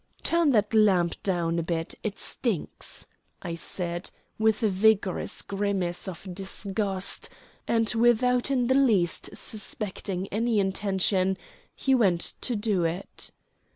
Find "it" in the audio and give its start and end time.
2.01-2.17, 12.83-13.29